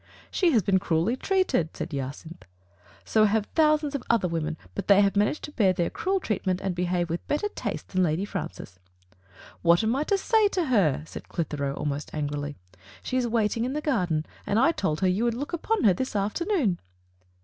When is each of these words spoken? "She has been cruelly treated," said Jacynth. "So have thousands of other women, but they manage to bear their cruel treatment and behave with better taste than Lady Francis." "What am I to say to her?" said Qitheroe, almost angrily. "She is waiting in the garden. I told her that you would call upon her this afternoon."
"She 0.31 0.49
has 0.51 0.63
been 0.63 0.79
cruelly 0.79 1.15
treated," 1.15 1.77
said 1.77 1.91
Jacynth. 1.91 2.45
"So 3.05 3.25
have 3.25 3.45
thousands 3.53 3.93
of 3.93 4.01
other 4.09 4.27
women, 4.27 4.57
but 4.73 4.87
they 4.87 4.99
manage 5.15 5.41
to 5.41 5.51
bear 5.51 5.73
their 5.73 5.91
cruel 5.91 6.19
treatment 6.19 6.59
and 6.59 6.73
behave 6.73 7.07
with 7.07 7.27
better 7.27 7.47
taste 7.49 7.89
than 7.89 8.01
Lady 8.01 8.25
Francis." 8.25 8.79
"What 9.61 9.83
am 9.83 9.95
I 9.95 10.03
to 10.05 10.17
say 10.17 10.47
to 10.47 10.65
her?" 10.65 11.03
said 11.05 11.29
Qitheroe, 11.29 11.77
almost 11.77 12.09
angrily. 12.15 12.55
"She 13.03 13.17
is 13.17 13.27
waiting 13.27 13.63
in 13.63 13.73
the 13.73 13.79
garden. 13.79 14.25
I 14.47 14.71
told 14.71 15.01
her 15.01 15.05
that 15.07 15.11
you 15.11 15.23
would 15.25 15.35
call 15.35 15.45
upon 15.53 15.83
her 15.83 15.93
this 15.93 16.15
afternoon." 16.15 16.79